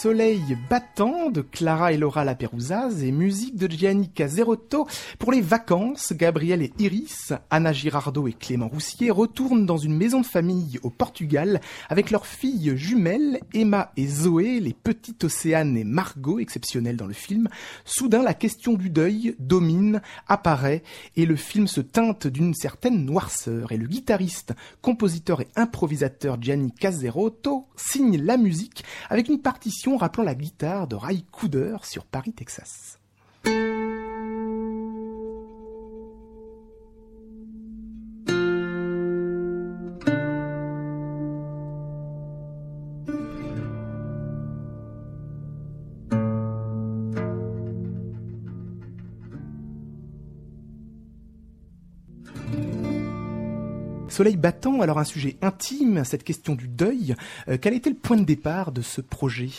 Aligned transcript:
Soleil 0.00 0.56
battant 0.70 1.28
de 1.28 1.40
Clara 1.40 1.92
et 1.92 1.96
Laura 1.96 2.24
Laperouzaz 2.24 3.02
et 3.02 3.10
musique 3.10 3.56
de 3.56 3.68
Gianni 3.68 4.08
Caserotto. 4.08 4.86
Pour 5.18 5.32
les 5.32 5.40
vacances, 5.40 6.12
Gabriel 6.12 6.62
et 6.62 6.72
Iris, 6.78 7.32
Anna 7.50 7.72
Girardot 7.72 8.28
et 8.28 8.32
Clément 8.32 8.68
Roussier 8.68 9.10
retournent 9.10 9.66
dans 9.66 9.76
une 9.76 9.96
maison 9.96 10.20
de 10.20 10.26
famille 10.26 10.78
au 10.84 10.90
Portugal 10.90 11.60
avec 11.88 12.12
leurs 12.12 12.26
filles 12.26 12.76
jumelles 12.76 13.40
Emma 13.52 13.90
et 13.96 14.06
Zoé, 14.06 14.60
les 14.60 14.72
petites 14.72 15.24
Océane 15.24 15.76
et 15.76 15.82
Margot, 15.82 16.38
exceptionnelles 16.38 16.96
dans 16.96 17.08
le 17.08 17.12
film. 17.12 17.48
Soudain, 17.84 18.22
la 18.22 18.34
question 18.34 18.74
du 18.74 18.90
deuil 18.90 19.34
domine, 19.40 20.00
apparaît 20.28 20.84
et 21.16 21.26
le 21.26 21.34
film 21.34 21.66
se 21.66 21.80
teinte 21.80 22.28
d'une 22.28 22.54
certaine 22.54 23.04
noirceur 23.04 23.72
et 23.72 23.76
le 23.76 23.88
guitariste, 23.88 24.54
compositeur 24.80 25.40
et 25.40 25.48
improvisateur 25.56 26.40
Gianni 26.40 26.70
Caserotto 26.70 27.66
signe 27.74 28.22
la 28.22 28.36
musique 28.36 28.84
avec 29.10 29.28
une 29.28 29.40
partition 29.40 29.87
rappelant 29.96 30.24
la 30.24 30.34
guitare 30.34 30.86
de 30.86 30.96
Ray 30.96 31.24
Cooder 31.30 31.76
sur 31.82 32.04
Paris, 32.04 32.32
Texas. 32.32 32.97
Soleil 54.18 54.36
battant, 54.36 54.80
alors 54.80 54.98
un 54.98 55.04
sujet 55.04 55.36
intime, 55.42 56.02
cette 56.04 56.24
question 56.24 56.56
du 56.56 56.66
deuil. 56.66 57.14
Euh, 57.46 57.56
quel 57.56 57.72
était 57.72 57.90
le 57.90 57.94
point 57.94 58.16
de 58.16 58.24
départ 58.24 58.72
de 58.72 58.82
ce 58.82 59.00
projet? 59.00 59.50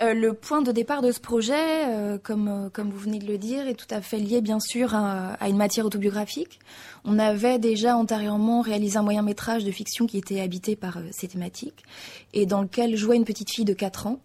Euh, 0.00 0.14
le 0.14 0.32
point 0.32 0.62
de 0.62 0.72
départ 0.72 1.02
de 1.02 1.12
ce 1.12 1.20
projet, 1.20 1.86
euh, 1.86 2.18
comme, 2.22 2.70
comme 2.72 2.90
vous 2.90 2.98
venez 2.98 3.18
de 3.18 3.26
le 3.26 3.38
dire, 3.38 3.66
est 3.68 3.74
tout 3.74 3.92
à 3.94 4.00
fait 4.00 4.18
lié 4.18 4.40
bien 4.40 4.58
sûr 4.58 4.94
à, 4.94 5.36
une 5.48 5.56
matière 5.56 5.84
autobiographique. 5.84 6.58
On 7.04 7.18
avait 7.18 7.58
déjà 7.58 7.96
antérieurement 7.96 8.62
réalisé 8.62 8.96
un 8.96 9.02
moyen 9.02 9.22
métrage 9.22 9.64
de 9.64 9.70
fiction 9.70 10.06
qui 10.06 10.18
était 10.18 10.40
habité 10.40 10.76
par 10.76 10.98
ces 11.10 11.28
thématiques 11.28 11.82
et 12.32 12.46
dans 12.46 12.62
lequel 12.62 12.96
jouait 12.96 13.16
une 13.16 13.24
petite 13.24 13.50
fille 13.50 13.64
de 13.64 13.74
4 13.74 14.06
ans. 14.06 14.20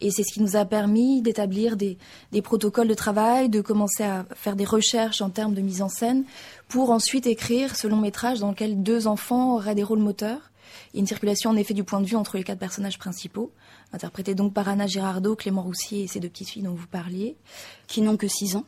Et 0.00 0.12
c'est 0.12 0.22
ce 0.22 0.32
qui 0.32 0.40
nous 0.40 0.54
a 0.54 0.64
permis 0.64 1.22
d'établir 1.22 1.76
des, 1.76 1.98
des, 2.30 2.40
protocoles 2.40 2.86
de 2.86 2.94
travail, 2.94 3.48
de 3.48 3.60
commencer 3.60 4.04
à 4.04 4.24
faire 4.36 4.54
des 4.54 4.64
recherches 4.64 5.20
en 5.20 5.30
termes 5.30 5.54
de 5.54 5.60
mise 5.60 5.82
en 5.82 5.88
scène, 5.88 6.24
pour 6.68 6.90
ensuite 6.90 7.26
écrire 7.26 7.74
ce 7.74 7.88
long 7.88 7.96
métrage 7.96 8.38
dans 8.38 8.50
lequel 8.50 8.82
deux 8.82 9.08
enfants 9.08 9.56
auraient 9.56 9.74
des 9.74 9.82
rôles 9.82 9.98
moteurs. 9.98 10.52
Il 10.92 10.96
y 10.96 10.98
a 10.98 11.00
une 11.00 11.06
circulation 11.06 11.50
en 11.50 11.56
effet 11.56 11.74
du 11.74 11.84
point 11.84 12.00
de 12.00 12.06
vue 12.06 12.16
entre 12.16 12.36
les 12.36 12.44
quatre 12.44 12.58
personnages 12.58 12.98
principaux, 12.98 13.52
interprétés 13.92 14.34
donc 14.34 14.54
par 14.54 14.68
Anna 14.68 14.86
Girardot, 14.86 15.36
Clément 15.36 15.62
Roussier 15.62 16.02
et 16.02 16.06
ces 16.06 16.20
deux 16.20 16.28
petites 16.28 16.50
filles 16.50 16.62
dont 16.62 16.74
vous 16.74 16.86
parliez. 16.86 17.36
Qui 17.86 18.02
n'ont 18.02 18.16
que 18.16 18.28
six 18.28 18.56
ans. 18.56 18.64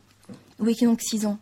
Oui, 0.59 0.75
qui 0.75 0.85
n'ont 0.85 0.95
que 0.95 1.03
six 1.03 1.25
ans. 1.25 1.39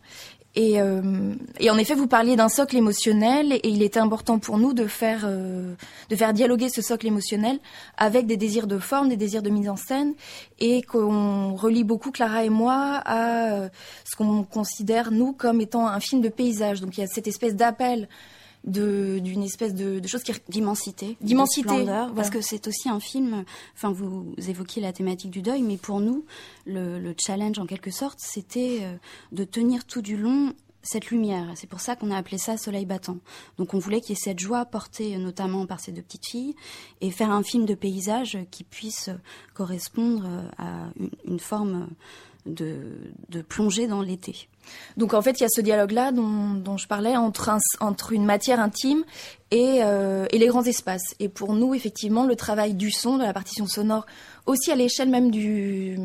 Et, 0.56 0.80
euh, 0.80 1.34
et, 1.60 1.70
en 1.70 1.78
effet, 1.78 1.94
vous 1.94 2.08
parliez 2.08 2.34
d'un 2.34 2.48
socle 2.48 2.76
émotionnel, 2.76 3.52
et 3.52 3.68
il 3.68 3.82
était 3.82 4.00
important 4.00 4.40
pour 4.40 4.58
nous 4.58 4.72
de 4.72 4.86
faire, 4.86 5.22
euh, 5.24 5.74
de 6.08 6.16
faire 6.16 6.32
dialoguer 6.32 6.68
ce 6.68 6.82
socle 6.82 7.06
émotionnel 7.06 7.60
avec 7.96 8.26
des 8.26 8.36
désirs 8.36 8.66
de 8.66 8.78
forme, 8.78 9.08
des 9.08 9.16
désirs 9.16 9.42
de 9.42 9.50
mise 9.50 9.68
en 9.68 9.76
scène, 9.76 10.14
et 10.58 10.82
qu'on 10.82 11.54
relie 11.54 11.84
beaucoup, 11.84 12.10
Clara 12.10 12.44
et 12.44 12.48
moi, 12.48 13.00
à 13.04 13.52
euh, 13.52 13.68
ce 14.04 14.16
qu'on 14.16 14.42
considère, 14.42 15.12
nous, 15.12 15.32
comme 15.32 15.60
étant 15.60 15.86
un 15.86 16.00
film 16.00 16.20
de 16.20 16.28
paysage. 16.28 16.80
Donc 16.80 16.98
il 16.98 17.02
y 17.02 17.04
a 17.04 17.06
cette 17.06 17.28
espèce 17.28 17.54
d'appel 17.54 18.08
d'une 18.64 19.42
espèce 19.42 19.74
de, 19.74 20.00
de 20.00 20.06
chose 20.08 20.22
qui 20.22 20.32
d'immensité, 20.48 21.16
d'immensité, 21.20 21.86
parce 22.14 22.30
que 22.30 22.40
c'est 22.40 22.66
aussi 22.66 22.88
un 22.88 23.00
film. 23.00 23.44
Enfin, 23.74 23.90
vous 23.90 24.34
évoquiez 24.36 24.82
la 24.82 24.92
thématique 24.92 25.30
du 25.30 25.42
deuil, 25.42 25.62
mais 25.62 25.76
pour 25.76 26.00
nous, 26.00 26.24
le, 26.66 26.98
le 26.98 27.14
challenge 27.18 27.58
en 27.58 27.66
quelque 27.66 27.90
sorte, 27.90 28.18
c'était 28.20 28.78
euh, 28.82 28.94
de 29.32 29.44
tenir 29.44 29.84
tout 29.86 30.02
du 30.02 30.16
long 30.16 30.52
cette 30.82 31.10
lumière. 31.10 31.52
C'est 31.56 31.66
pour 31.66 31.80
ça 31.80 31.96
qu'on 31.96 32.10
a 32.10 32.16
appelé 32.16 32.38
ça 32.38 32.56
Soleil 32.56 32.86
battant. 32.86 33.18
Donc 33.58 33.74
on 33.74 33.78
voulait 33.78 34.00
qu'il 34.00 34.10
y 34.10 34.18
ait 34.18 34.22
cette 34.22 34.38
joie 34.38 34.64
portée 34.64 35.16
notamment 35.18 35.66
par 35.66 35.80
ces 35.80 35.92
deux 35.92 36.02
petites 36.02 36.26
filles 36.26 36.54
et 37.00 37.10
faire 37.10 37.30
un 37.30 37.42
film 37.42 37.66
de 37.66 37.74
paysage 37.74 38.38
qui 38.50 38.64
puisse 38.64 39.10
correspondre 39.52 40.26
à 40.56 40.90
une, 40.98 41.10
une 41.26 41.40
forme 41.40 41.88
de, 42.46 43.12
de 43.28 43.42
plonger 43.42 43.86
dans 43.86 44.02
l'été. 44.02 44.48
Donc 44.96 45.14
en 45.14 45.22
fait, 45.22 45.40
il 45.40 45.42
y 45.42 45.46
a 45.46 45.48
ce 45.48 45.60
dialogue-là 45.60 46.12
dont, 46.12 46.54
dont, 46.54 46.76
je 46.76 46.86
parlais 46.86 47.16
entre, 47.16 48.12
une 48.12 48.24
matière 48.24 48.60
intime 48.60 49.04
et, 49.50 49.80
euh, 49.82 50.26
et, 50.30 50.38
les 50.38 50.46
grands 50.46 50.64
espaces. 50.64 51.14
Et 51.18 51.28
pour 51.28 51.54
nous, 51.54 51.74
effectivement, 51.74 52.24
le 52.24 52.36
travail 52.36 52.74
du 52.74 52.90
son, 52.90 53.16
de 53.16 53.22
la 53.22 53.32
partition 53.32 53.66
sonore, 53.66 54.06
aussi 54.46 54.70
à 54.70 54.76
l'échelle 54.76 55.08
même 55.08 55.30
du, 55.30 55.96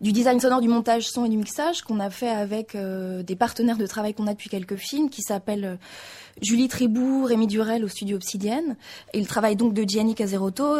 design 0.00 0.40
sonore, 0.40 0.60
du 0.60 0.68
montage 0.68 1.08
son 1.08 1.24
et 1.24 1.28
du 1.28 1.36
mixage, 1.36 1.82
qu'on 1.82 2.00
a 2.00 2.10
fait 2.10 2.28
avec 2.28 2.74
euh, 2.74 3.22
des 3.22 3.36
partenaires 3.36 3.78
de 3.78 3.86
travail 3.86 4.14
qu'on 4.14 4.26
a 4.26 4.32
depuis 4.32 4.50
quelques 4.50 4.76
films, 4.76 5.10
qui 5.10 5.22
s'appellent 5.22 5.64
euh, 5.64 5.76
Julie 6.42 6.68
Tribou, 6.68 7.24
Rémi 7.24 7.46
Durel 7.46 7.84
au 7.84 7.88
studio 7.88 8.16
Obsidienne. 8.16 8.76
Et 9.14 9.20
le 9.20 9.26
travail 9.26 9.56
donc 9.56 9.74
de 9.74 9.84
Gianni 9.86 10.14
Caserotto 10.14 10.76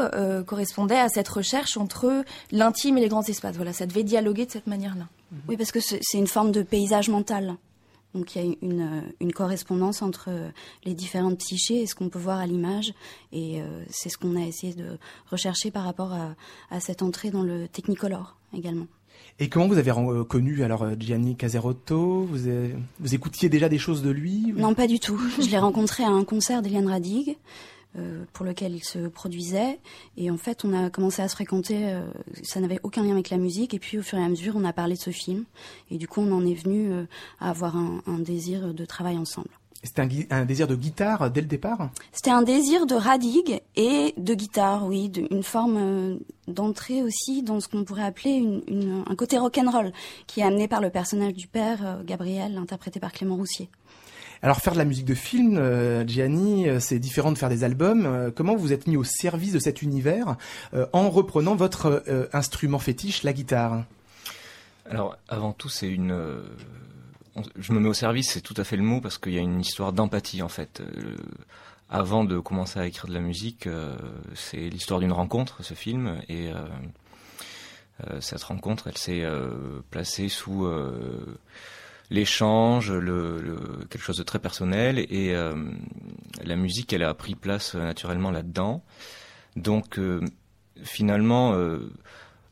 correspondait 0.46 1.00
à 1.00 1.08
cette 1.08 1.28
recherche 1.28 1.76
entre 1.76 2.22
l'intime 2.52 2.98
et 2.98 3.00
les 3.00 3.08
grands 3.08 3.24
espaces. 3.24 3.56
Voilà, 3.56 3.72
ça 3.72 3.86
devait 3.86 4.04
dialoguer 4.04 4.46
de 4.46 4.52
cette 4.52 4.68
manière-là. 4.68 5.06
Oui, 5.48 5.56
parce 5.56 5.72
que 5.72 5.80
c'est 5.80 6.18
une 6.18 6.26
forme 6.26 6.52
de 6.52 6.62
paysage 6.62 7.08
mental. 7.08 7.56
Donc 8.14 8.34
il 8.34 8.42
y 8.42 8.48
a 8.48 8.54
une, 8.62 8.80
euh, 8.80 9.00
une 9.20 9.32
correspondance 9.32 10.00
entre 10.00 10.26
euh, 10.28 10.48
les 10.84 10.94
différentes 10.94 11.38
psychés 11.38 11.82
et 11.82 11.86
ce 11.86 11.94
qu'on 11.94 12.08
peut 12.08 12.18
voir 12.18 12.38
à 12.38 12.46
l'image. 12.46 12.94
Et 13.32 13.60
euh, 13.60 13.84
c'est 13.90 14.08
ce 14.08 14.16
qu'on 14.16 14.34
a 14.36 14.44
essayé 14.44 14.72
de 14.72 14.98
rechercher 15.30 15.70
par 15.70 15.84
rapport 15.84 16.12
à, 16.12 16.34
à, 16.70 16.80
cette 16.80 17.02
entrée 17.02 17.30
dans 17.30 17.42
le 17.42 17.68
Technicolor 17.68 18.36
également. 18.54 18.86
Et 19.40 19.48
comment 19.48 19.68
vous 19.68 19.78
avez 19.78 19.92
connu 20.28 20.64
alors 20.64 20.86
Gianni 20.98 21.36
Caserotto? 21.36 22.22
Vous, 22.22 22.38
vous 22.98 23.14
écoutiez 23.14 23.48
déjà 23.48 23.68
des 23.68 23.78
choses 23.78 24.02
de 24.02 24.10
lui? 24.10 24.52
Non, 24.56 24.74
pas 24.74 24.86
du 24.86 24.98
tout. 24.98 25.20
Je 25.38 25.48
l'ai 25.48 25.58
rencontré 25.58 26.02
à 26.02 26.08
un 26.08 26.24
concert 26.24 26.62
d'Eliane 26.62 26.88
Radig. 26.88 27.36
Euh, 27.98 28.24
pour 28.32 28.44
lequel 28.44 28.74
il 28.74 28.84
se 28.84 29.08
produisait. 29.08 29.80
Et 30.16 30.30
en 30.30 30.36
fait, 30.36 30.64
on 30.64 30.72
a 30.72 30.90
commencé 30.90 31.22
à 31.22 31.28
se 31.28 31.34
fréquenter. 31.34 31.88
Euh, 31.88 32.02
ça 32.42 32.60
n'avait 32.60 32.78
aucun 32.82 33.02
lien 33.02 33.12
avec 33.12 33.30
la 33.30 33.36
musique. 33.36 33.74
Et 33.74 33.78
puis, 33.78 33.98
au 33.98 34.02
fur 34.02 34.18
et 34.18 34.22
à 34.22 34.28
mesure, 34.28 34.54
on 34.56 34.64
a 34.64 34.72
parlé 34.72 34.94
de 34.94 35.00
ce 35.00 35.10
film. 35.10 35.44
Et 35.90 35.98
du 35.98 36.06
coup, 36.06 36.20
on 36.20 36.30
en 36.32 36.46
est 36.46 36.54
venu 36.54 36.92
euh, 36.92 37.04
à 37.40 37.50
avoir 37.50 37.76
un, 37.76 38.00
un, 38.06 38.18
désir 38.18 38.72
de 38.74 38.84
travail 38.84 39.16
ensemble. 39.16 39.48
C'était 39.82 40.02
un, 40.02 40.08
un, 40.30 40.44
désir 40.44 40.66
de 40.66 40.76
guitare 40.76 41.30
dès 41.30 41.40
le 41.40 41.46
départ? 41.46 41.90
C'était 42.12 42.30
un 42.30 42.42
désir 42.42 42.86
de 42.86 42.94
radigue 42.94 43.60
et 43.76 44.14
de 44.16 44.34
guitare, 44.34 44.86
oui, 44.86 45.10
une 45.30 45.42
forme 45.42 46.18
d'entrée 46.46 47.02
aussi 47.02 47.42
dans 47.42 47.60
ce 47.60 47.68
qu'on 47.68 47.84
pourrait 47.84 48.04
appeler 48.04 48.32
une, 48.32 48.62
une, 48.66 49.04
un 49.06 49.14
côté 49.16 49.38
rock'n'roll 49.38 49.92
qui 50.26 50.40
est 50.40 50.44
amené 50.44 50.68
par 50.68 50.80
le 50.80 50.90
personnage 50.90 51.34
du 51.34 51.46
père, 51.46 52.00
Gabriel, 52.04 52.58
interprété 52.58 52.98
par 53.00 53.12
Clément 53.12 53.36
Roussier. 53.36 53.70
Alors 54.42 54.60
faire 54.60 54.72
de 54.72 54.78
la 54.78 54.84
musique 54.84 55.04
de 55.04 55.14
film, 55.14 55.56
euh, 55.56 56.06
Gianni, 56.06 56.68
euh, 56.68 56.78
c'est 56.78 57.00
différent 57.00 57.32
de 57.32 57.38
faire 57.38 57.48
des 57.48 57.64
albums. 57.64 58.06
Euh, 58.06 58.30
comment 58.34 58.54
vous 58.54 58.72
êtes 58.72 58.86
mis 58.86 58.96
au 58.96 59.02
service 59.02 59.52
de 59.52 59.58
cet 59.58 59.82
univers 59.82 60.36
en 60.92 61.10
reprenant 61.10 61.56
votre 61.56 62.04
instrument 62.32 62.78
fétiche, 62.78 63.22
la 63.22 63.32
guitare? 63.32 63.84
Alors 64.88 65.16
avant 65.28 65.52
tout, 65.52 65.68
c'est 65.68 65.88
une 65.88 66.42
je 67.56 67.72
me 67.72 67.80
mets 67.80 67.88
au 67.88 67.94
service, 67.94 68.30
c'est 68.32 68.40
tout 68.40 68.54
à 68.56 68.64
fait 68.64 68.76
le 68.76 68.82
mot 68.82 69.00
parce 69.00 69.18
qu'il 69.18 69.32
y 69.32 69.38
a 69.38 69.40
une 69.40 69.60
histoire 69.60 69.92
d'empathie 69.92 70.42
en 70.42 70.48
fait. 70.48 70.82
avant 71.88 72.24
de 72.24 72.38
commencer 72.38 72.78
à 72.78 72.86
écrire 72.86 73.06
de 73.06 73.14
la 73.14 73.20
musique, 73.20 73.68
c'est 74.34 74.68
l'histoire 74.68 75.00
d'une 75.00 75.12
rencontre, 75.12 75.62
ce 75.62 75.74
film, 75.74 76.20
et 76.28 76.50
cette 78.20 78.42
rencontre, 78.42 78.88
elle 78.88 78.98
s'est 78.98 79.24
placée 79.90 80.28
sous 80.28 80.66
l'échange, 82.10 82.90
le, 82.90 83.40
le, 83.40 83.56
quelque 83.90 84.02
chose 84.02 84.16
de 84.18 84.22
très 84.22 84.38
personnel, 84.38 84.98
et 84.98 85.34
euh, 85.34 85.54
la 86.44 86.56
musique, 86.56 86.92
elle 86.92 87.02
a 87.02 87.12
pris 87.14 87.34
place 87.34 87.74
euh, 87.74 87.82
naturellement 87.82 88.30
là-dedans. 88.30 88.82
Donc 89.56 89.98
euh, 89.98 90.20
finalement, 90.82 91.54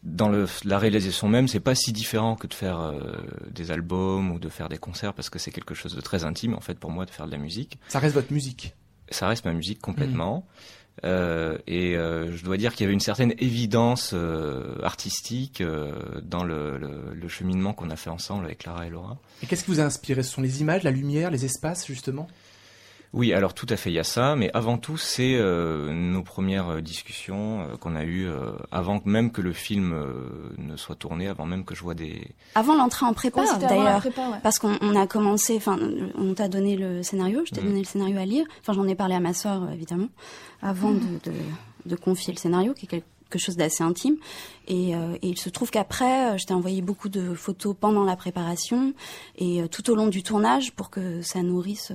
dans 0.02 0.28
le, 0.28 0.46
la 0.64 0.78
réalisation 0.78 1.28
même, 1.28 1.46
c'est 1.48 1.60
pas 1.60 1.74
si 1.74 1.92
différent 1.92 2.34
que 2.34 2.46
de 2.46 2.54
faire 2.54 2.92
des 3.50 3.70
albums 3.70 4.32
ou 4.32 4.38
de 4.38 4.48
faire 4.48 4.68
des 4.68 4.78
concerts, 4.78 5.14
parce 5.14 5.30
que 5.30 5.38
c'est 5.38 5.52
quelque 5.52 5.74
chose 5.74 5.94
de 5.94 6.00
très 6.00 6.24
intime 6.24 6.54
en 6.54 6.60
fait 6.60 6.78
pour 6.78 6.90
moi 6.90 7.04
de 7.04 7.10
faire 7.10 7.26
de 7.26 7.30
la 7.30 7.38
musique. 7.38 7.78
Ça 7.88 8.00
reste 8.00 8.14
votre 8.14 8.32
musique. 8.32 8.74
Ça 9.10 9.28
reste 9.28 9.44
ma 9.44 9.52
musique 9.52 9.80
complètement. 9.80 10.38
Mmh. 10.38 10.85
Euh, 11.04 11.58
et 11.66 11.96
euh, 11.96 12.34
je 12.34 12.44
dois 12.44 12.56
dire 12.56 12.72
qu'il 12.72 12.82
y 12.82 12.84
avait 12.84 12.94
une 12.94 13.00
certaine 13.00 13.34
évidence 13.38 14.12
euh, 14.14 14.78
artistique 14.82 15.62
dans 16.22 16.44
le 16.44 17.28
cheminement 17.28 17.72
qu'on 17.72 17.90
a 17.90 17.96
fait 17.96 18.10
ensemble 18.10 18.46
avec 18.46 18.58
Clara 18.58 18.86
et 18.86 18.90
Laura. 18.90 19.18
Et 19.42 19.46
qu'est-ce 19.46 19.64
qui 19.64 19.70
vous 19.70 19.80
a 19.80 19.84
inspiré? 19.84 20.22
Ce 20.22 20.32
sont 20.32 20.42
les 20.42 20.60
images, 20.60 20.82
la 20.82 20.90
lumière, 20.90 21.30
les 21.30 21.44
espaces, 21.44 21.86
justement? 21.86 22.28
Oui, 23.16 23.32
alors 23.32 23.54
tout 23.54 23.66
à 23.70 23.76
fait, 23.76 23.90
il 23.90 23.94
y 23.94 23.98
a 23.98 24.04
ça, 24.04 24.36
mais 24.36 24.50
avant 24.52 24.76
tout, 24.76 24.98
c'est 24.98 25.36
euh, 25.36 25.90
nos 25.94 26.22
premières 26.22 26.68
euh, 26.68 26.80
discussions 26.82 27.62
euh, 27.62 27.76
qu'on 27.78 27.96
a 27.96 28.04
eues 28.04 28.28
euh, 28.28 28.52
avant 28.70 29.00
même 29.06 29.32
que 29.32 29.40
le 29.40 29.54
film 29.54 29.96
ne 30.58 30.76
soit 30.76 30.96
tourné, 30.96 31.26
avant 31.26 31.46
même 31.46 31.64
que 31.64 31.74
je 31.74 31.82
vois 31.82 31.94
des... 31.94 32.28
Avant 32.54 32.76
l'entrée 32.76 33.06
en 33.06 33.14
prépa, 33.14 33.42
d'ailleurs, 33.58 34.04
ouais. 34.04 34.38
parce 34.42 34.58
qu'on 34.58 34.94
a 34.94 35.06
commencé, 35.06 35.56
enfin, 35.56 35.78
on 36.14 36.34
t'a 36.34 36.48
donné 36.48 36.76
le 36.76 37.02
scénario, 37.02 37.40
je 37.46 37.52
t'ai 37.52 37.62
mmh. 37.62 37.64
donné 37.64 37.78
le 37.78 37.86
scénario 37.86 38.18
à 38.18 38.26
lire, 38.26 38.44
enfin, 38.60 38.74
j'en 38.74 38.86
ai 38.86 38.94
parlé 38.94 39.14
à 39.14 39.20
ma 39.20 39.32
sœur, 39.32 39.66
évidemment, 39.72 40.08
avant 40.60 40.90
mmh. 40.90 41.00
de, 41.24 41.30
de, 41.30 41.36
de, 41.86 41.96
confier 41.96 42.34
le 42.34 42.38
scénario, 42.38 42.74
qui 42.74 42.84
est 42.84 42.88
quelque 42.88 43.15
chose 43.38 43.56
d'assez 43.56 43.82
intime. 43.82 44.16
Et, 44.68 44.90
et, 44.90 44.96
il 45.22 45.38
se 45.38 45.48
trouve 45.48 45.70
qu'après, 45.70 46.36
je 46.38 46.44
t'ai 46.44 46.54
envoyé 46.54 46.82
beaucoup 46.82 47.08
de 47.08 47.34
photos 47.34 47.76
pendant 47.78 48.02
la 48.02 48.16
préparation 48.16 48.94
et 49.36 49.62
tout 49.70 49.88
au 49.90 49.94
long 49.94 50.08
du 50.08 50.24
tournage 50.24 50.72
pour 50.72 50.90
que 50.90 51.22
ça 51.22 51.40
nourrisse 51.42 51.92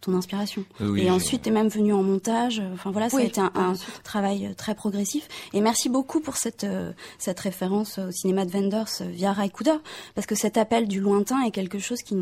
ton 0.00 0.14
inspiration. 0.14 0.64
et 0.96 1.08
ensuite, 1.08 1.42
tu 1.42 1.50
es 1.50 1.52
même 1.52 1.68
venu 1.68 1.92
en 1.92 2.02
montage. 2.02 2.60
Enfin 2.72 2.90
voilà, 2.90 3.10
ça 3.10 3.18
a 3.18 3.22
été 3.22 3.40
un, 3.40 3.52
un 3.54 3.74
travail 4.02 4.54
très 4.56 4.74
progressif. 4.74 5.28
Et 5.52 5.60
merci 5.60 5.88
beaucoup 5.88 6.18
pour 6.18 6.36
cette, 6.36 6.66
cette 7.18 7.38
référence 7.38 7.98
au 7.98 8.10
cinéma 8.10 8.44
de 8.44 8.50
Wenders 8.50 9.02
via 9.10 9.32
Raikuda, 9.32 9.78
parce 10.16 10.26
que 10.26 10.34
cet 10.34 10.56
appel 10.56 10.88
du 10.88 11.00
lointain 11.00 11.42
est 11.42 11.52
quelque 11.52 11.78
chose 11.78 12.02
qui, 12.02 12.16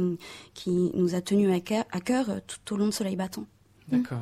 qui 0.52 0.90
nous 0.94 1.14
a 1.14 1.20
tenu 1.20 1.52
à 1.52 1.60
cœur, 1.60 1.84
à 1.92 2.00
cœur 2.00 2.26
tout 2.46 2.74
au 2.74 2.76
long 2.76 2.86
de 2.86 2.92
Soleil 2.92 3.16
battant. 3.16 3.46
D'accord. 3.88 4.18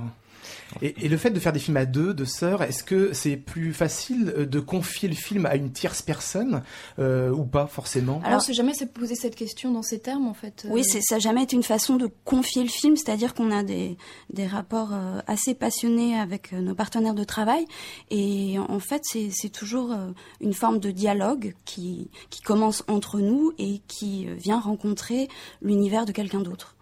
Et, 0.83 1.09
le 1.09 1.17
fait 1.17 1.31
de 1.31 1.41
faire 1.41 1.53
des 1.53 1.59
films 1.59 1.77
à 1.77 1.87
deux, 1.87 2.15
de 2.15 2.25
sœurs, 2.25 2.63
est-ce 2.63 2.85
que 2.85 3.13
c'est 3.13 3.37
plus 3.37 3.73
facile 3.73 4.33
euh, 4.37 4.47
de 4.47 4.61
confier 4.61 5.09
le 5.09 5.15
film 5.15 5.47
à 5.47 5.57
une 5.57 5.71
tierce 5.71 6.03
personne 6.03 6.63
euh, 6.99 7.31
ou 7.31 7.45
pas 7.45 7.67
forcément? 7.67 8.21
Alors, 8.25 8.43
c'est 8.43 8.55
jamais 8.55 8.73
posé 8.93 9.15
cette 9.15 9.35
question 9.35 9.73
dans 9.73 9.83
ces 9.83 9.99
termes 9.99 10.27
en 10.27 10.35
fait. 10.35 10.65
Euh. 10.65 10.73
Oui, 10.73 10.85
ça 10.85 11.17
n'a 11.17 11.19
jamais 11.19 11.43
été 11.43 11.57
une 11.57 11.63
façon 11.63 11.97
de 11.97 12.09
confier 12.25 12.63
le 12.63 12.69
film, 12.69 12.97
c'est-à-dire 12.97 13.35
qu'on 13.35 13.51
a 13.51 13.63
des, 13.63 13.97
des 14.33 14.47
rapports 14.47 14.93
assez 15.27 15.55
passionnés 15.55 16.19
avec 16.19 16.53
nos 16.53 16.75
partenaires 16.75 17.15
de 17.15 17.25
travail 17.25 17.67
et 18.11 18.57
en 18.59 18.79
fait 18.79 19.03
c'est 19.05 19.49
toujours 19.49 19.95
une 20.41 20.55
forme 20.55 20.79
de 20.79 20.91
dialogue 20.91 21.55
qui, 21.65 22.11
qui 22.31 22.41
commence 22.41 22.85
entre 22.89 23.21
nous 23.21 23.53
et 23.59 23.81
qui 23.87 24.27
vient 24.27 24.61
rencontrer 24.61 25.29
l'univers 25.63 26.07
de 26.07 26.13
quelqu'un 26.13 26.41
d'autre. 26.41 26.76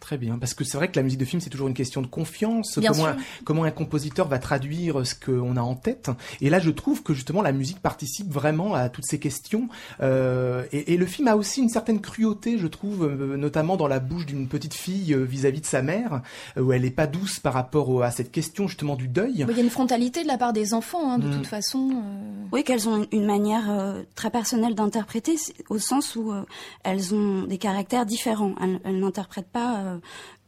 Très 0.00 0.16
bien, 0.16 0.38
parce 0.38 0.54
que 0.54 0.64
c'est 0.64 0.78
vrai 0.78 0.88
que 0.88 0.96
la 0.96 1.02
musique 1.02 1.20
de 1.20 1.24
film, 1.26 1.40
c'est 1.40 1.50
toujours 1.50 1.68
une 1.68 1.74
question 1.74 2.00
de 2.00 2.06
confiance. 2.06 2.80
comment, 2.86 3.06
un, 3.06 3.16
comment 3.44 3.64
un 3.64 3.70
compositeur 3.70 4.28
va 4.28 4.38
traduire 4.38 5.06
ce 5.06 5.14
qu'on 5.14 5.56
a 5.56 5.60
en 5.60 5.74
tête. 5.74 6.10
Et 6.40 6.48
là, 6.48 6.58
je 6.58 6.70
trouve 6.70 7.02
que 7.02 7.12
justement, 7.12 7.42
la 7.42 7.52
musique 7.52 7.80
participe 7.80 8.32
vraiment 8.32 8.74
à 8.74 8.88
toutes 8.88 9.04
ces 9.04 9.18
questions. 9.18 9.68
Euh, 10.00 10.64
et, 10.72 10.96
le 10.96 11.06
film 11.06 11.28
a 11.28 11.36
aussi 11.36 11.60
une 11.60 11.68
certaine 11.68 12.00
cruauté, 12.00 12.58
je 12.58 12.66
trouve, 12.66 13.04
euh, 13.04 13.36
notamment 13.36 13.76
dans 13.76 13.88
la 13.88 14.00
bouche 14.00 14.26
d'une 14.26 14.48
petite 14.48 14.74
fille 14.74 15.12
euh, 15.14 15.22
vis-à-vis 15.22 15.60
de 15.60 15.66
sa 15.66 15.82
mère, 15.82 16.22
où 16.58 16.72
elle 16.72 16.82
n'est 16.82 16.90
pas 16.90 17.06
douce 17.06 17.38
par 17.38 17.52
rapport 17.52 18.02
à 18.02 18.10
cette 18.10 18.32
question 18.32 18.68
justement 18.68 18.96
du 18.96 19.08
deuil. 19.08 19.44
Il 19.48 19.56
y 19.56 19.60
a 19.60 19.62
une 19.62 19.70
frontalité 19.70 20.22
de 20.22 20.28
la 20.28 20.38
part 20.38 20.52
des 20.52 20.74
enfants, 20.74 21.12
hein, 21.12 21.18
de 21.18 21.28
mm. 21.28 21.36
toute 21.36 21.46
façon. 21.46 22.02
Oui, 22.52 22.64
qu'elles 22.64 22.88
ont 22.88 23.06
une 23.12 23.26
manière 23.26 23.96
très 24.14 24.30
personnelle 24.30 24.74
d'interpréter, 24.74 25.36
au 25.68 25.78
sens 25.78 26.16
où 26.16 26.32
elles 26.84 27.14
ont 27.14 27.42
des 27.42 27.58
caractères 27.58 28.06
différents. 28.06 28.54
Elles, 28.60 28.80
elles 28.84 28.98
n'interprètent 28.98 29.50
pas 29.50 29.89
euh, 29.90 29.98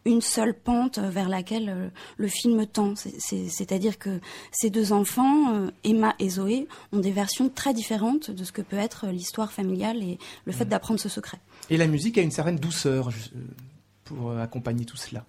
une 0.05 0.21
seule 0.21 0.55
pente 0.55 0.99
vers 0.99 1.29
laquelle 1.29 1.69
euh, 1.69 1.89
le 2.17 2.27
film 2.27 2.67
tend. 2.67 2.95
C'est-à-dire 2.97 3.99
que 3.99 4.21
ces 4.51 4.69
deux 4.71 4.93
enfants, 4.93 5.55
euh, 5.55 5.71
Emma 5.85 6.15
et 6.19 6.29
Zoé, 6.29 6.67
ont 6.93 6.99
des 6.99 7.13
versions 7.13 7.49
très 7.49 7.73
différentes 7.73 8.31
de 8.31 8.45
ce 8.45 8.53
que 8.53 8.63
peut 8.63 8.79
être 8.79 9.07
l'histoire 9.07 9.53
familiale 9.53 10.03
et 10.03 10.19
le 10.45 10.53
fait 10.53 10.65
mmh. 10.65 10.69
d'apprendre 10.69 11.01
ce 11.01 11.09
secret. 11.09 11.39
Et 11.71 11.77
la 11.77 11.87
musique 11.87 12.19
a 12.19 12.23
une 12.23 12.33
certaine 12.33 12.57
douceur 12.57 13.11
pour 14.05 14.33
accompagner 14.33 14.85
tout 14.85 14.97
cela. 14.97 15.25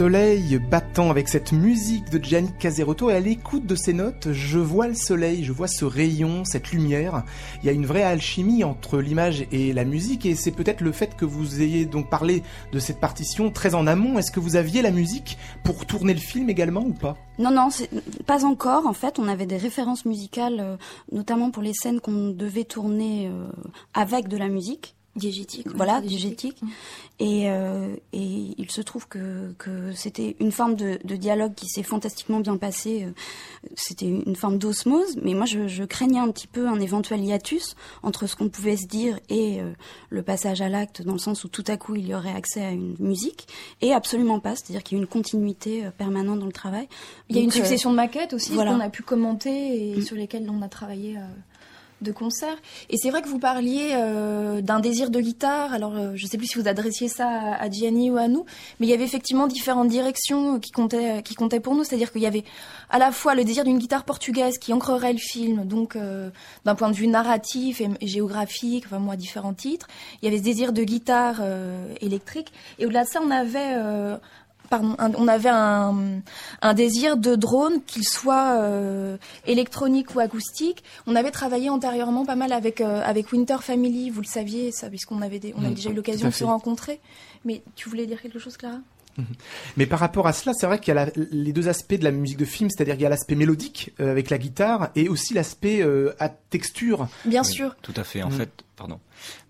Soleil 0.00 0.58
battant 0.58 1.10
avec 1.10 1.28
cette 1.28 1.52
musique 1.52 2.08
de 2.08 2.24
Gianni 2.24 2.50
Caserotto 2.58 3.10
et 3.10 3.16
à 3.16 3.20
l'écoute 3.20 3.66
de 3.66 3.74
ces 3.74 3.92
notes, 3.92 4.32
je 4.32 4.58
vois 4.58 4.88
le 4.88 4.94
soleil, 4.94 5.44
je 5.44 5.52
vois 5.52 5.68
ce 5.68 5.84
rayon, 5.84 6.46
cette 6.46 6.70
lumière. 6.70 7.22
Il 7.62 7.66
y 7.66 7.68
a 7.68 7.72
une 7.72 7.84
vraie 7.84 8.02
alchimie 8.02 8.64
entre 8.64 8.98
l'image 8.98 9.44
et 9.52 9.74
la 9.74 9.84
musique 9.84 10.24
et 10.24 10.34
c'est 10.36 10.52
peut-être 10.52 10.80
le 10.80 10.92
fait 10.92 11.16
que 11.18 11.26
vous 11.26 11.60
ayez 11.60 11.84
donc 11.84 12.08
parlé 12.08 12.42
de 12.72 12.78
cette 12.78 12.98
partition 12.98 13.50
très 13.50 13.74
en 13.74 13.86
amont. 13.86 14.18
Est-ce 14.18 14.32
que 14.32 14.40
vous 14.40 14.56
aviez 14.56 14.80
la 14.80 14.90
musique 14.90 15.36
pour 15.64 15.84
tourner 15.84 16.14
le 16.14 16.20
film 16.20 16.48
également 16.48 16.80
ou 16.80 16.94
pas? 16.94 17.18
Non, 17.38 17.50
non, 17.50 17.68
pas 18.24 18.46
encore. 18.46 18.86
En 18.86 18.94
fait, 18.94 19.18
on 19.18 19.28
avait 19.28 19.44
des 19.44 19.58
références 19.58 20.06
musicales, 20.06 20.60
euh, 20.60 20.76
notamment 21.12 21.50
pour 21.50 21.62
les 21.62 21.74
scènes 21.74 22.00
qu'on 22.00 22.30
devait 22.30 22.64
tourner 22.64 23.28
euh, 23.28 23.50
avec 23.92 24.28
de 24.28 24.38
la 24.38 24.48
musique. 24.48 24.94
Diégétique. 25.16 25.66
Voilà, 25.74 26.00
diégétique. 26.00 26.60
Et, 27.18 27.50
euh, 27.50 27.96
et 28.12 28.54
il 28.56 28.70
se 28.70 28.80
trouve 28.80 29.08
que, 29.08 29.52
que 29.58 29.92
c'était 29.92 30.36
une 30.38 30.52
forme 30.52 30.76
de, 30.76 31.00
de 31.04 31.16
dialogue 31.16 31.52
qui 31.54 31.66
s'est 31.66 31.82
fantastiquement 31.82 32.38
bien 32.38 32.56
passé. 32.56 33.02
Euh, 33.02 33.10
c'était 33.74 34.06
une 34.06 34.36
forme 34.36 34.58
d'osmose, 34.58 35.18
mais 35.20 35.34
moi 35.34 35.46
je, 35.46 35.66
je, 35.66 35.82
craignais 35.82 36.20
un 36.20 36.30
petit 36.30 36.46
peu 36.46 36.68
un 36.68 36.78
éventuel 36.78 37.24
hiatus 37.24 37.74
entre 38.04 38.28
ce 38.28 38.36
qu'on 38.36 38.48
pouvait 38.48 38.76
se 38.76 38.86
dire 38.86 39.18
et 39.28 39.60
euh, 39.60 39.72
le 40.10 40.22
passage 40.22 40.60
à 40.62 40.68
l'acte, 40.68 41.02
dans 41.02 41.14
le 41.14 41.18
sens 41.18 41.42
où 41.42 41.48
tout 41.48 41.64
à 41.66 41.76
coup 41.76 41.96
il 41.96 42.06
y 42.06 42.14
aurait 42.14 42.34
accès 42.34 42.64
à 42.64 42.70
une 42.70 42.94
musique, 43.00 43.48
et 43.80 43.92
absolument 43.92 44.38
pas, 44.38 44.54
c'est-à-dire 44.54 44.84
qu'il 44.84 44.96
y 44.96 45.00
a 45.00 45.02
une 45.02 45.08
continuité 45.08 45.84
euh, 45.84 45.90
permanente 45.90 46.38
dans 46.38 46.46
le 46.46 46.52
travail. 46.52 46.88
Il 47.28 47.36
y 47.36 47.40
a 47.40 47.42
une 47.42 47.50
succession 47.50 47.90
de 47.90 47.96
maquettes 47.96 48.32
aussi 48.32 48.52
qu'on 48.52 48.80
a 48.80 48.90
pu 48.90 49.02
commenter 49.02 49.90
et 49.90 49.96
mm. 49.96 50.02
sur 50.02 50.16
lesquelles 50.16 50.48
on 50.48 50.62
a 50.62 50.68
travaillé 50.68 51.18
de 52.00 52.12
concert. 52.12 52.56
Et 52.88 52.96
c'est 52.96 53.10
vrai 53.10 53.22
que 53.22 53.28
vous 53.28 53.38
parliez 53.38 53.90
euh, 53.92 54.60
d'un 54.60 54.80
désir 54.80 55.10
de 55.10 55.20
guitare. 55.20 55.72
Alors, 55.72 55.96
euh, 55.96 56.12
je 56.14 56.24
ne 56.24 56.28
sais 56.28 56.38
plus 56.38 56.46
si 56.46 56.58
vous 56.58 56.68
adressiez 56.68 57.08
ça 57.08 57.28
à, 57.28 57.70
Gianni 57.70 58.10
ou 58.10 58.16
à 58.16 58.28
nous, 58.28 58.44
mais 58.78 58.86
il 58.86 58.90
y 58.90 58.94
avait 58.94 59.04
effectivement 59.04 59.46
différentes 59.46 59.88
directions 59.88 60.58
qui 60.58 60.70
comptaient, 60.70 61.22
qui 61.22 61.34
comptaient 61.34 61.60
pour 61.60 61.74
nous. 61.74 61.84
C'est-à-dire 61.84 62.12
qu'il 62.12 62.22
y 62.22 62.26
avait 62.26 62.44
à 62.88 62.98
la 62.98 63.12
fois 63.12 63.34
le 63.34 63.44
désir 63.44 63.64
d'une 63.64 63.78
guitare 63.78 64.04
portugaise 64.04 64.58
qui 64.58 64.72
ancrerait 64.72 65.12
le 65.12 65.18
film, 65.18 65.64
donc 65.64 65.96
euh, 65.96 66.30
d'un 66.64 66.74
point 66.74 66.90
de 66.90 66.96
vue 66.96 67.06
narratif 67.06 67.80
et, 67.80 67.88
géographique, 68.02 68.84
enfin 68.86 68.98
moi 68.98 69.16
différents 69.16 69.54
titres. 69.54 69.86
Il 70.22 70.24
y 70.24 70.28
avait 70.28 70.38
ce 70.38 70.42
désir 70.42 70.72
de 70.72 70.82
guitare 70.82 71.40
électrique. 72.00 72.52
Et 72.78 72.86
au-delà 72.86 73.04
de 73.04 73.08
ça, 73.08 73.20
on 73.22 73.30
avait 73.30 73.76
on 74.72 75.28
avait 75.28 75.50
un, 75.50 76.74
désir 76.74 77.16
de 77.16 77.34
drone, 77.34 77.82
qu'il 77.86 78.04
soit 78.04 78.58
euh, 78.60 79.16
électronique 79.46 80.14
ou 80.14 80.20
acoustique. 80.20 80.84
On 81.06 81.16
avait 81.16 81.30
travaillé 81.30 81.70
antérieurement 81.70 82.24
pas 82.24 82.36
mal 82.36 82.52
avec 82.52 82.80
euh, 82.80 83.02
avec 83.04 83.32
Winter 83.32 83.58
Family, 83.60 84.10
vous 84.10 84.20
le 84.20 84.26
saviez, 84.26 84.72
ça, 84.72 84.88
puisqu'on 84.88 85.22
avait 85.22 85.40
on 85.56 85.60
avait 85.60 85.70
mm. 85.70 85.74
déjà 85.74 85.90
eu 85.90 85.94
l'occasion 85.94 86.28
de 86.28 86.34
se 86.34 86.44
rencontrer. 86.44 87.00
Mais 87.44 87.62
tu 87.74 87.88
voulais 87.88 88.06
dire 88.06 88.20
quelque 88.20 88.38
chose, 88.38 88.56
Clara? 88.56 88.78
Mais 89.76 89.86
par 89.86 89.98
rapport 89.98 90.26
à 90.26 90.32
cela, 90.32 90.52
c'est 90.54 90.66
vrai 90.66 90.78
qu'il 90.78 90.94
y 90.94 90.98
a 90.98 91.10
les 91.14 91.52
deux 91.52 91.68
aspects 91.68 91.94
de 91.94 92.04
la 92.04 92.10
musique 92.10 92.38
de 92.38 92.44
film, 92.44 92.70
c'est-à-dire 92.70 92.94
qu'il 92.94 93.02
y 93.02 93.06
a 93.06 93.10
l'aspect 93.10 93.34
mélodique 93.34 93.92
euh, 94.00 94.10
avec 94.10 94.30
la 94.30 94.38
guitare 94.38 94.90
et 94.94 95.08
aussi 95.08 95.34
l'aspect 95.34 95.82
euh, 95.82 96.14
à 96.18 96.28
texture. 96.28 97.08
Bien 97.24 97.44
sûr. 97.44 97.76
Tout 97.82 97.94
à 97.96 98.04
fait. 98.04 98.22
En 98.22 98.30
mhm. 98.30 98.36
fait, 98.36 98.50
pardon. 98.76 99.00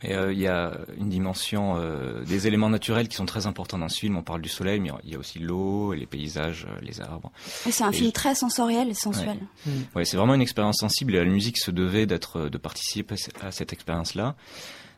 Mais 0.02 0.14
euh, 0.14 0.32
il 0.32 0.38
y 0.38 0.48
a 0.48 0.72
une 0.98 1.08
dimension 1.08 1.80
des 2.26 2.46
éléments 2.46 2.70
naturels 2.70 3.08
qui 3.08 3.16
sont 3.16 3.26
très 3.26 3.46
importants 3.46 3.78
dans 3.78 3.88
ce 3.88 3.98
film. 3.98 4.16
On 4.16 4.22
parle 4.22 4.42
du 4.42 4.48
soleil, 4.48 4.80
mais 4.80 4.90
il 5.04 5.10
y 5.10 5.14
a 5.14 5.18
aussi 5.18 5.38
l'eau, 5.38 5.92
les 5.92 6.06
paysages, 6.06 6.66
les 6.82 7.00
arbres. 7.00 7.30
c'est 7.44 7.84
un 7.84 7.92
film 7.92 8.12
très 8.12 8.34
sensoriel 8.34 8.88
et 8.88 8.94
sensuel. 8.94 9.38
Ouais, 9.94 10.04
c'est 10.04 10.16
vraiment 10.16 10.34
une 10.34 10.42
expérience 10.42 10.78
sensible 10.78 11.14
et 11.14 11.18
la 11.18 11.24
musique 11.24 11.58
se 11.58 11.70
devait 11.70 12.06
d'être 12.06 12.48
de 12.48 12.58
participer 12.58 13.14
à 13.42 13.52
cette 13.52 13.72
expérience-là. 13.72 14.34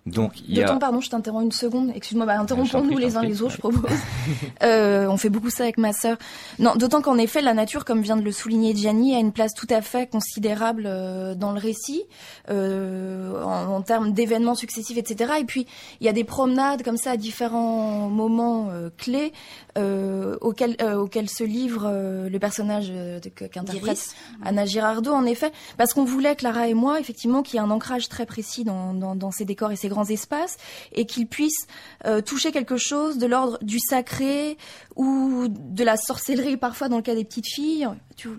Donc, 0.04 0.40
il 0.48 0.56
y 0.56 0.62
a... 0.62 0.74
pardon, 0.74 1.00
je 1.00 1.10
t'interromps 1.10 1.44
une 1.44 1.52
seconde. 1.52 1.92
Excuse-moi, 1.94 2.26
bah, 2.26 2.40
interrompons-nous 2.40 2.98
les 2.98 3.16
uns 3.16 3.22
les 3.22 3.40
autres, 3.40 3.52
je 3.52 3.58
propose. 3.58 3.90
euh, 4.64 5.06
on 5.06 5.16
fait 5.16 5.28
beaucoup 5.28 5.48
ça 5.48 5.62
avec 5.62 5.78
ma 5.78 5.92
sœur. 5.92 6.16
Non, 6.58 6.74
d'autant 6.74 7.02
qu'en 7.02 7.18
effet, 7.18 7.40
la 7.40 7.54
nature, 7.54 7.84
comme 7.84 8.00
vient 8.00 8.16
de 8.16 8.22
le 8.22 8.32
souligner 8.32 8.74
Gianni, 8.74 9.14
a 9.14 9.20
une 9.20 9.30
place 9.30 9.54
tout 9.54 9.68
à 9.70 9.80
fait 9.80 10.10
considérable 10.10 10.84
euh, 10.86 11.36
dans 11.36 11.52
le 11.52 11.60
récit, 11.60 12.02
euh, 12.50 13.44
en, 13.44 13.74
en, 13.74 13.82
termes 13.82 14.12
d'événements 14.12 14.56
successifs, 14.56 14.98
etc. 14.98 15.34
Et 15.38 15.44
puis, 15.44 15.68
il 16.00 16.06
y 16.06 16.08
a 16.08 16.12
des 16.12 16.24
promenades 16.24 16.82
comme 16.82 16.96
ça 16.96 17.12
à 17.12 17.16
différents 17.16 18.08
moments 18.08 18.70
euh, 18.70 18.90
clés 18.98 19.32
euh, 19.78 20.36
auxquels, 20.40 20.76
auxquels 20.96 21.30
se 21.30 21.44
livre 21.44 21.88
le 22.28 22.38
personnage 22.38 22.92
qu'interprète 23.36 24.16
Anna 24.44 24.66
Girardot, 24.66 25.12
en 25.12 25.26
effet, 25.26 25.52
parce 25.78 25.94
qu'on 25.94 26.04
voulait, 26.04 26.34
Clara 26.34 26.66
et 26.66 26.74
moi, 26.74 26.98
effectivement, 26.98 27.42
qu'il 27.42 27.54
y 27.54 27.56
ait 27.58 27.64
un 27.64 27.70
ancrage 27.70 28.08
très 28.08 28.26
précis 28.26 28.64
dans, 28.64 28.94
dans, 28.94 29.14
dans 29.14 29.30
ces 29.30 29.44
décors 29.44 29.70
et 29.70 29.76
ces 29.76 29.91
grands 29.92 30.08
espaces 30.08 30.56
et 30.92 31.06
qu'il 31.06 31.26
puisse 31.26 31.66
euh, 32.04 32.20
toucher 32.20 32.52
quelque 32.52 32.76
chose 32.76 33.18
de 33.18 33.26
l'ordre 33.26 33.58
du 33.62 33.78
sacré 33.78 34.58
ou 34.96 35.46
de 35.48 35.84
la 35.84 35.96
sorcellerie 35.96 36.56
parfois 36.56 36.88
dans 36.88 36.96
le 36.96 37.02
cas 37.02 37.14
des 37.14 37.24
petites 37.24 37.48
filles. 37.48 37.88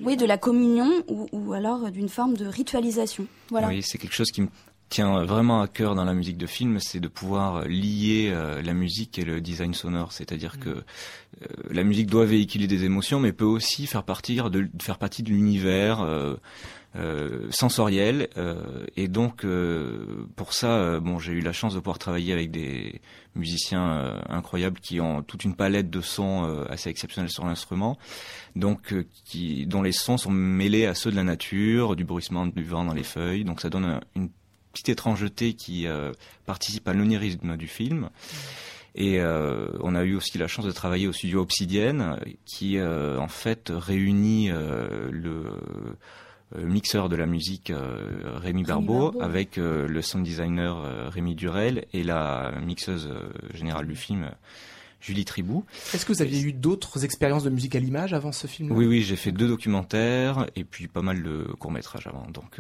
oui, 0.01 0.17
de 0.17 0.25
la 0.25 0.38
communion 0.38 0.91
ou, 1.07 1.53
alors 1.53 1.91
d'une 1.91 2.10
forme 2.10 2.36
de 2.36 2.45
ritualisation. 2.45 3.27
Voilà. 3.50 3.67
Oui, 3.67 3.81
c'est 3.83 3.98
quelque 3.98 4.15
chose 4.15 4.31
qui 4.31 4.41
me 4.41 4.48
tient 4.93 5.24
vraiment 5.24 5.62
à 5.62 5.67
cœur 5.67 5.95
dans 5.95 6.05
la 6.05 6.13
musique 6.13 6.38
de 6.38 6.45
film, 6.45 6.77
c'est 6.79 7.00
de 7.00 7.07
pouvoir 7.07 7.65
lier 7.67 8.29
euh, 8.31 8.62
la 8.62 8.74
musique 8.74 9.17
et 9.17 9.25
le 9.25 9.41
design 9.41 9.74
sonore. 9.74 10.12
C'est-à-dire 10.12 10.60
que 10.60 10.69
euh, 10.69 10.83
la 11.72 11.83
musique 11.83 12.07
doit 12.07 12.25
véhiculer 12.25 12.67
des 12.67 12.83
émotions, 12.83 13.19
mais 13.19 13.33
peut 13.33 13.43
aussi 13.43 13.88
faire 13.88 14.03
partie 14.03 14.36
de, 14.36 14.69
faire 14.79 15.00
partie 15.00 15.24
de 15.24 15.29
l'univers. 15.29 16.01
Euh, 16.01 16.36
sensorielle 17.50 18.29
euh, 18.38 18.85
et 18.95 19.07
donc 19.07 19.45
euh, 19.45 20.27
pour 20.35 20.53
ça 20.53 21.00
bon 21.00 21.17
j'ai 21.17 21.31
eu 21.31 21.41
la 21.41 21.51
chance 21.51 21.73
de 21.73 21.79
pouvoir 21.79 21.97
travailler 21.97 22.33
avec 22.33 22.51
des 22.51 23.01
musiciens 23.35 24.21
incroyables 24.29 24.79
qui 24.79 25.01
ont 25.01 25.23
toute 25.23 25.43
une 25.43 25.55
palette 25.55 25.89
de 25.89 26.01
sons 26.01 26.43
assez 26.69 26.89
exceptionnels 26.89 27.31
sur 27.31 27.45
l'instrument 27.45 27.97
donc 28.55 28.93
qui 29.25 29.65
dont 29.65 29.81
les 29.81 29.91
sons 29.91 30.17
sont 30.17 30.31
mêlés 30.31 30.85
à 30.85 30.93
ceux 30.93 31.09
de 31.09 31.15
la 31.15 31.23
nature 31.23 31.95
du 31.95 32.05
bruissement 32.05 32.45
du 32.45 32.63
vent 32.63 32.85
dans 32.85 32.93
les 32.93 33.03
feuilles 33.03 33.43
donc 33.43 33.62
ça 33.62 33.69
donne 33.69 34.00
une 34.15 34.29
petite 34.71 34.89
étrangeté 34.89 35.53
qui 35.53 35.88
participe 36.45 36.88
à 36.88 36.93
l'onirisme 36.93 37.57
du 37.57 37.67
film. 37.67 38.09
Et 38.95 39.19
euh, 39.19 39.69
on 39.81 39.95
a 39.95 40.03
eu 40.03 40.15
aussi 40.15 40.38
la 40.38 40.47
chance 40.47 40.65
de 40.65 40.71
travailler 40.71 41.07
au 41.07 41.13
studio 41.13 41.41
Obsidienne, 41.41 42.19
qui 42.45 42.77
euh, 42.77 43.17
en 43.19 43.27
fait 43.27 43.71
réunit 43.73 44.51
euh, 44.51 45.09
le 45.12 45.45
euh, 45.47 45.97
mixeur 46.57 47.10
de 47.10 47.15
la 47.15 47.25
musique 47.25 47.69
euh, 47.69 48.38
Rémi, 48.38 48.63
Barbeau, 48.63 49.13
avec 49.22 49.57
euh, 49.57 49.88
le 49.88 50.01
sound 50.01 50.24
designer 50.24 51.10
Rémi 51.10 51.36
Durel 51.36 51.86
et 51.93 52.03
la 52.03 52.51
mixeuse 52.62 53.10
générale 53.53 53.88
du 53.88 53.95
film 53.95 54.29
Julie 55.03 55.25
Tribou. 55.25 55.65
Est-ce 55.93 56.05
que 56.05 56.13
vous 56.13 56.22
aviez 56.22 56.41
eu 56.41 56.53
d'autres 56.53 57.03
expériences 57.03 57.43
de 57.43 57.50
musique 57.50 57.75
à 57.75 57.79
l'image 57.79 58.13
avant 58.13 58.31
ce 58.31 58.48
film 58.48 58.72
Oui, 58.72 58.86
oui, 58.86 59.01
j'ai 59.01 59.17
fait 59.17 59.33
deux 59.33 59.48
documentaires 59.48 60.48
et 60.55 60.63
puis 60.63 60.88
pas 60.88 61.01
mal 61.01 61.22
de 61.22 61.43
courts 61.60 61.72
métrages 61.72 62.07
avant. 62.07 62.25
Donc 62.31 62.57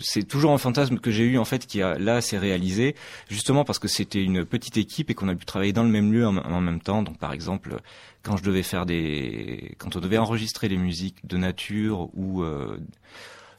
c'est 0.00 0.24
toujours 0.24 0.52
un 0.52 0.58
fantasme 0.58 0.98
que 0.98 1.10
j'ai 1.10 1.24
eu 1.24 1.36
en 1.36 1.44
fait 1.44 1.66
qui 1.66 1.82
a 1.82 1.98
là 1.98 2.22
s'est 2.22 2.38
réalisé 2.38 2.96
justement 3.28 3.64
parce 3.64 3.78
que 3.78 3.88
c'était 3.88 4.22
une 4.22 4.46
petite 4.46 4.78
équipe 4.78 5.10
et 5.10 5.14
qu'on 5.14 5.28
a 5.28 5.34
pu 5.34 5.44
travailler 5.44 5.74
dans 5.74 5.84
le 5.84 5.90
même 5.90 6.12
lieu 6.12 6.26
en, 6.26 6.60
même 6.60 6.80
temps. 6.80 7.02
Donc 7.02 7.18
par 7.18 7.34
exemple 7.34 7.76
quand 8.22 8.38
je 8.38 8.42
devais 8.42 8.62
faire 8.62 8.86
des, 8.86 9.74
quand 9.78 9.94
on 9.96 10.00
devait 10.00 10.18
enregistrer 10.18 10.68
les 10.68 10.78
musiques 10.78 11.26
de 11.26 11.36
nature 11.36 12.08
ou 12.14 12.42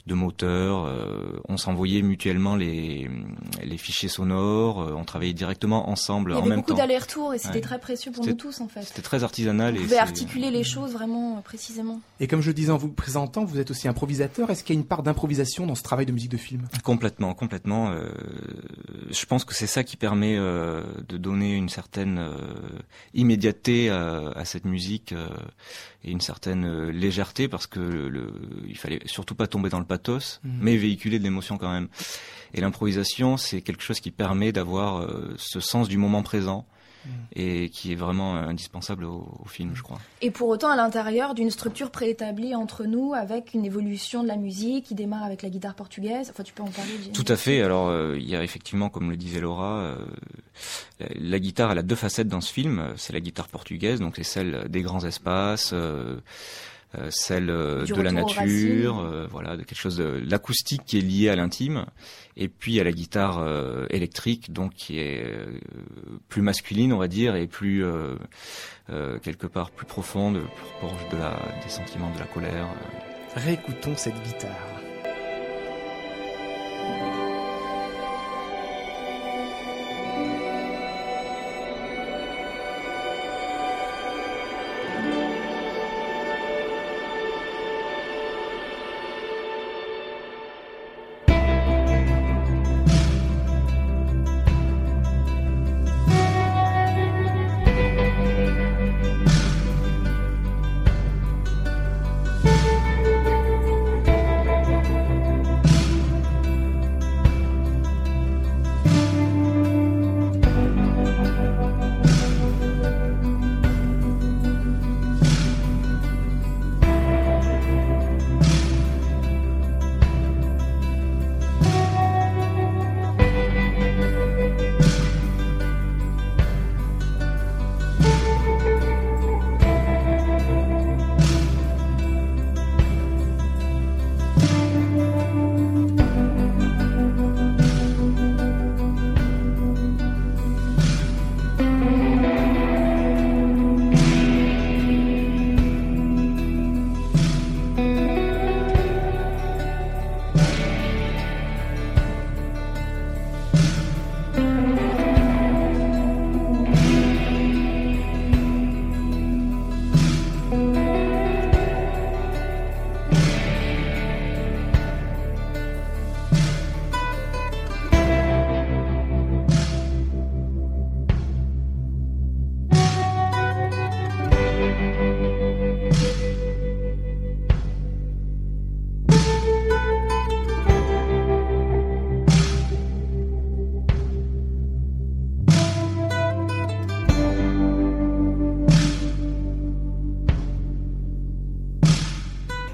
de 0.06 0.14
moteurs. 0.16 0.86
Euh, 0.86 1.40
on 1.48 1.58
s'envoyait 1.58 2.02
mutuellement 2.02 2.56
les, 2.56 3.10
les 3.64 3.78
fichiers 3.78 4.10
sonores. 4.10 4.82
Euh, 4.82 4.94
on 4.94 5.06
travaillait 5.06 5.34
directement 5.34 5.90
ensemble 5.90 6.34
en 6.34 6.36
même 6.36 6.42
temps. 6.42 6.46
Il 6.46 6.50
y 6.50 6.52
avait 6.52 6.62
beaucoup 6.62 6.74
d'allers-retours 6.74 7.34
et 7.34 7.38
c'était 7.38 7.62
très 7.62 7.80
précieux 7.80 8.12
pour 8.12 8.26
nous 8.26 8.34
tous 8.34 8.60
en 8.60 8.68
fait. 8.68 8.84
C'était 8.84 9.02
très 9.02 9.24
artisanal. 9.24 9.76
Vous 9.76 9.84
pouvez 9.84 9.98
articuler 9.98 10.52
les 10.52 10.64
choses 10.64 10.92
vraiment 10.92 11.38
euh, 11.38 11.42
précisément. 11.42 12.02
Et 12.20 12.28
comme 12.28 12.42
je 12.42 12.48
le 12.48 12.54
disais 12.54 12.72
en 12.72 12.78
vous 12.78 12.90
présentant, 12.90 13.46
vous 13.46 13.60
êtes 13.60 13.72
aussi 13.72 13.88
improvisateur. 13.88 14.50
Est-ce 14.50 14.64
qu'il 14.64 14.76
y 14.76 14.78
a 14.78 14.82
une 14.82 14.88
part 14.88 15.04
d'improvisation 15.04 15.66
dans 15.66 15.76
ce 15.76 15.84
travail 15.84 16.06
de 16.06 16.12
musique 16.12 16.32
de 16.32 16.38
film? 16.38 16.68
Complètement, 16.84 17.34
complètement. 17.34 17.92
Euh, 17.92 18.10
je 19.10 19.26
pense 19.26 19.46
que 19.46 19.54
c'est 19.54 19.68
ça 19.68 19.84
qui 19.84 19.96
permet 19.96 20.36
euh, 20.38 20.84
de 21.08 21.18
donner 21.18 21.56
une 21.56 21.70
certaine 21.70 22.22
immédiateté 23.14 23.90
à, 23.90 24.32
à, 24.36 24.46
cette 24.46 24.66
musique 24.66 25.14
et 26.04 26.12
une 26.12 26.22
certaine 26.22 26.90
légèreté 26.90 27.48
parce 27.48 27.68
que 27.68 27.80
le, 27.80 28.34
il 28.68 28.78
fallait 28.78 29.02
surtout 29.06 29.36
pas 29.36 29.48
tomber 29.48 29.70
dans 29.70 29.80
le 29.80 29.86
pathos, 29.86 30.40
mhm. 30.44 30.60
mais 30.62 30.78
véhiculer 30.78 31.20
de 31.20 31.24
l'émotion 31.24 31.58
quand 31.58 31.72
même. 31.72 31.88
Et 32.54 32.62
l'improvisation, 32.62 33.38
c'est 33.38 33.62
quelque 33.62 33.82
chose 33.84 34.00
qui 34.00 34.12
permet 34.12 34.52
d'avoir 34.52 35.02
euh, 35.02 35.34
ce 35.38 35.60
sens 35.60 35.88
du 35.88 35.98
moment 35.98 36.24
présent. 36.24 36.66
Et 37.36 37.70
qui 37.70 37.92
est 37.92 37.96
vraiment 37.96 38.36
indispensable 38.36 39.06
au, 39.06 39.26
film, 39.48 39.72
je 39.76 39.84
crois. 39.84 40.00
Et 40.22 40.32
pour 40.32 40.48
autant, 40.48 40.70
à 40.70 40.76
l'intérieur 40.76 41.34
d'une 41.34 41.50
structure 41.50 41.92
préétablie 41.92 42.56
entre 42.56 42.86
nous, 42.86 43.14
avec 43.14 43.54
une 43.54 43.66
évolution 43.66 44.24
de 44.24 44.28
la 44.28 44.38
musique 44.38 44.86
qui 44.86 44.96
démarre 44.96 45.24
avec 45.24 45.42
la 45.42 45.50
guitare 45.50 45.76
portugaise. 45.76 46.30
Enfin, 46.30 46.44
tu 46.44 46.54
peux 46.54 46.64
en 46.64 46.68
parler. 46.68 46.92
Tout 47.14 47.26
à 47.28 47.36
fait. 47.36 47.62
Alors, 47.62 47.90
euh, 47.90 48.16
il 48.18 48.28
y 48.28 48.36
a 48.36 48.44
effectivement, 48.44 48.90
comme 48.90 49.10
le 49.10 49.18
disait 49.18 49.40
Laura, 49.40 49.80
euh, 49.80 49.98
la, 51.16 51.40
guitare, 51.40 51.72
elle 51.72 51.80
a 51.80 51.84
deux 51.84 51.96
facettes 51.96 52.28
dans 52.28 52.42
ce 52.42 52.52
film. 52.52 52.94
C'est 52.98 53.14
la 53.14 53.20
guitare 53.20 53.48
portugaise, 53.48 54.00
donc 54.00 54.16
c'est 54.16 54.24
celle 54.24 54.68
des 54.70 54.82
grands 54.82 55.04
espaces. 55.04 55.72
Euh, 55.74 56.18
celle 57.10 57.50
euh, 57.50 57.86
de 57.86 58.02
la 58.02 58.12
nature, 58.12 59.00
euh, 59.00 59.28
voilà, 59.30 59.58
de 59.58 59.64
quelque 59.64 59.80
chose 59.80 59.98
de 59.98 60.22
l'acoustique 60.28 60.84
qui 60.86 60.98
est 60.98 61.02
lié 61.02 61.30
à 61.30 61.36
l'intime, 61.36 61.86
et 62.38 62.48
puis 62.48 62.80
à 62.80 62.84
la 62.84 62.92
guitare 62.92 63.46
électrique, 63.90 64.52
donc 64.52 64.74
qui 64.74 65.00
est 65.00 65.24
plus 66.30 66.42
masculine, 66.42 66.94
on 66.94 66.98
va 66.98 67.08
dire, 67.08 67.36
et 67.36 67.46
plus 67.46 67.86
quelque 69.22 69.46
part 69.46 69.70
plus 69.70 69.86
profonde, 69.86 70.40
plus 70.40 70.70
proche 70.80 71.10
de 71.12 71.18
la, 71.18 71.40
des 71.64 71.70
sentiments 71.70 72.12
de 72.12 72.20
la 72.20 72.26
colère. 72.26 72.68
Réécoutons 73.36 73.96
cette 73.96 74.20
guitare. 74.24 74.93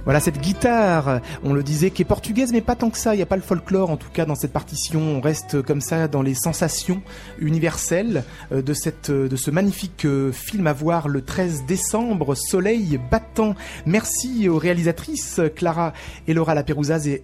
Voilà 0.09 0.21
cette 0.21 0.41
guitare, 0.41 1.21
on 1.43 1.53
le 1.53 1.61
disait, 1.61 1.91
qui 1.91 2.01
est 2.01 2.05
portugaise, 2.05 2.51
mais 2.51 2.61
pas 2.61 2.75
tant 2.75 2.89
que 2.89 2.97
ça. 2.97 3.13
Il 3.13 3.17
n'y 3.17 3.21
a 3.21 3.27
pas 3.27 3.35
le 3.35 3.43
folklore, 3.43 3.91
en 3.91 3.95
tout 3.95 4.09
cas, 4.09 4.25
dans 4.25 4.33
cette 4.33 4.51
partition. 4.51 4.99
On 4.99 5.21
reste 5.21 5.61
comme 5.61 5.81
ça 5.81 6.07
dans 6.07 6.23
les 6.23 6.33
sensations 6.33 7.03
universelles 7.37 8.23
euh, 8.51 8.63
de 8.63 8.73
cette, 8.73 9.11
de 9.11 9.35
ce 9.35 9.51
magnifique 9.51 10.05
euh, 10.05 10.31
film 10.31 10.65
à 10.65 10.73
voir 10.73 11.09
le 11.09 11.21
13 11.21 11.65
décembre, 11.67 12.33
Soleil 12.33 12.99
battant. 13.11 13.53
Merci 13.85 14.49
aux 14.49 14.57
réalisatrices 14.57 15.41
Clara 15.55 15.93
et 16.27 16.33
Laura 16.33 16.55
Laperouzaz 16.55 17.07
et 17.07 17.21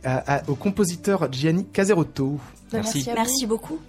au 0.48 0.54
compositeur 0.54 1.28
Gianni 1.32 1.66
Caserotto. 1.66 2.38
Merci, 2.72 3.10
Merci 3.16 3.48
beaucoup. 3.48 3.80